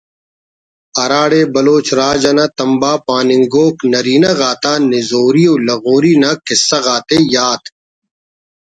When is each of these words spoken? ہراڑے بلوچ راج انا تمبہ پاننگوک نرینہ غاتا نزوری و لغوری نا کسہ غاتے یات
ہراڑے 0.99 1.41
بلوچ 1.53 1.87
راج 1.99 2.23
انا 2.29 2.45
تمبہ 2.57 2.93
پاننگوک 3.07 3.75
نرینہ 3.91 4.31
غاتا 4.39 4.73
نزوری 4.89 5.45
و 5.51 5.55
لغوری 5.67 6.13
نا 6.21 6.31
کسہ 6.47 6.79
غاتے 6.85 7.17
یات 7.33 7.63